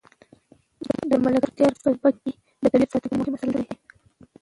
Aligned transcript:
د 1.09 1.11
ملکیار 1.23 1.71
په 1.75 1.79
سبک 1.85 2.13
کې 2.23 2.31
د 2.61 2.63
طبیعت 2.71 2.89
ستایل 2.91 3.11
یو 3.11 3.19
مهم 3.21 3.33
اصل 3.37 3.49
دی. 3.55 3.63